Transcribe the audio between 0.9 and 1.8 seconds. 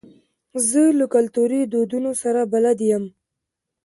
له کلتوري